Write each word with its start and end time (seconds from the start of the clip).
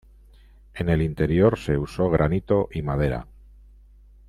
En 0.73 0.89
el 0.89 1.03
interior 1.03 1.59
se 1.59 1.77
usó 1.77 2.09
granito 2.09 2.69
y 2.73 2.81
madera. 2.81 3.27